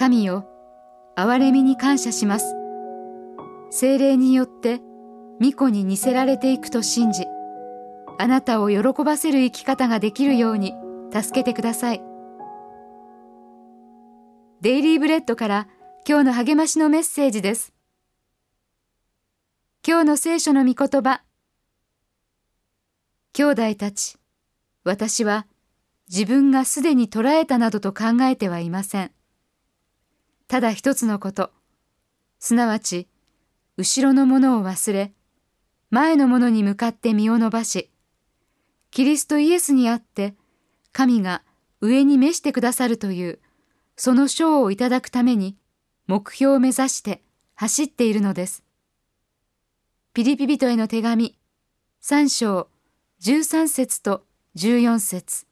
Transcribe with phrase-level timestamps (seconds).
[0.00, 0.46] 神よ
[1.14, 2.56] 憐れみに感謝します。
[3.68, 4.80] 精霊によって
[5.40, 7.26] 巫女に似せられていくと信じ
[8.18, 10.72] あなたを喜ばせる生き方ができるように
[11.12, 12.02] 助けてください。
[14.62, 15.68] デイリーブレッドから
[16.08, 17.74] 今日の励ましのメッセージです。
[19.86, 21.20] 今日の聖書の御言葉
[23.34, 24.16] 兄弟たち
[24.82, 25.46] 私は
[26.08, 29.12] 自分がすでに捉えたなどと考えてはいません。
[30.50, 31.52] ただ一つのこと
[32.40, 33.06] すなわち
[33.76, 35.12] 後ろのものを忘れ
[35.90, 37.88] 前のものに向かって身を伸ばし
[38.90, 40.34] キリストイエスにあって
[40.90, 41.44] 神が
[41.80, 43.38] 上に召してくださるという
[43.94, 45.56] その賞をいただくために
[46.08, 47.22] 目標を目指して
[47.54, 48.64] 走っているのです。
[50.14, 51.38] ピリピ人への手紙
[52.02, 52.66] 3章
[53.22, 54.24] 13節と
[54.56, 55.46] 14節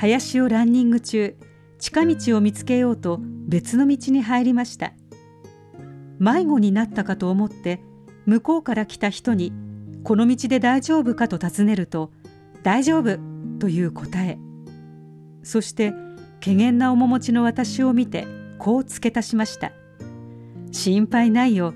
[0.00, 1.36] 林をランニング中
[1.78, 4.94] 近道を見つけようと別の道に入りました。
[6.18, 7.82] 迷子になったかと思って
[8.24, 9.52] 向こうから来た人に
[10.02, 12.12] 「この道で大丈夫か?」と尋ねると
[12.64, 13.18] 「大丈夫」
[13.60, 14.38] という答え。
[15.42, 15.92] そして
[16.42, 19.70] 怪げな面持ちの私を見てこう付け足しました
[20.72, 21.74] 「心配ないよ。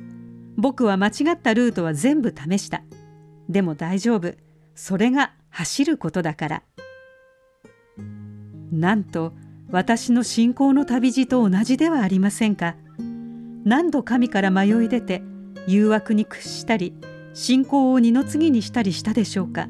[0.57, 2.85] 僕は間違ったルートは全部試した。
[3.51, 4.33] でも大丈夫。
[4.75, 6.63] それが走ることだから」
[8.73, 9.33] なんと
[9.70, 12.77] 私の信仰の旅路と同じではありませんか。
[13.64, 15.23] 何度神から迷い出て
[15.67, 16.95] 誘惑に屈したり
[17.33, 19.69] 信仰を二の次にしたりしたでしょうか。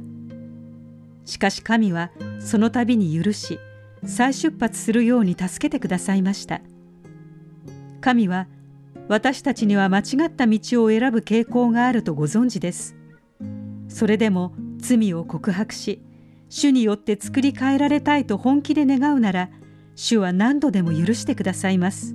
[1.25, 3.59] しかし神はその度に許し
[4.05, 6.61] 再出発するように助けてくださいました。
[8.01, 8.49] 神は
[9.09, 12.97] 私たちには間違った道を選ぶ傾向があるとご存知です。
[13.89, 16.03] それでも罪を告白し
[16.57, 19.51] 主によって作り変えられたいと本気で願うなら
[19.97, 22.15] 主は何度でも許してくださいます。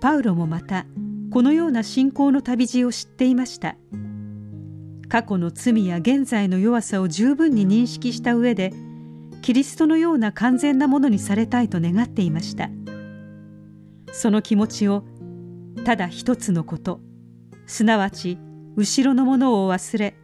[0.00, 0.84] パウロもまた
[1.30, 3.76] このような信仰の旅路を知っていました。
[5.08, 8.72] 過去の罪や現在の弱さを十分に認識した上で
[9.40, 12.68] キリストのような完全なものにされたいと願っていました。
[14.10, 15.04] その気持ちを
[15.84, 16.98] ただ一つのこと
[17.68, 18.38] すなわち
[18.74, 20.16] 後ろのものを忘れ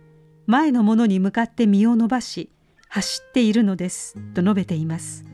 [0.51, 2.51] 前のものに向かって身を伸ばし
[2.89, 5.25] 走っているのですと述べています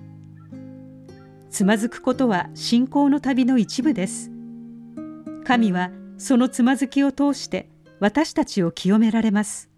[1.50, 4.30] つまずくことは信仰の旅の一部です
[5.44, 7.68] 神はそのつまずきを通して
[8.00, 9.70] 私たちを清められます。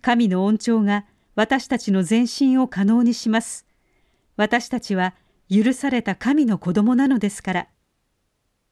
[0.00, 1.04] 神の恩寵が
[1.34, 3.66] 私たちの前進を可能にします。
[4.36, 5.14] 私たちは
[5.50, 7.68] 許された神の子供なのですから。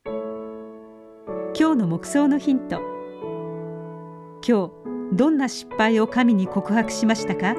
[0.07, 2.81] 今日の目想のヒント。
[4.47, 7.55] 今日、どんな失敗を神に告白しましたか？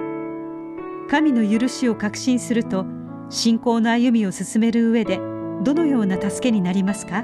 [1.10, 2.86] 神の許しを確信すると、
[3.30, 5.20] 信仰の歩みを進める上で、
[5.64, 7.24] どのような助けになりますか？